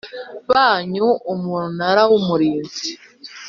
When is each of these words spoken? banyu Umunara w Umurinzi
banyu 0.49 1.07
Umunara 1.33 2.01
w 2.09 2.11
Umurinzi 2.19 2.89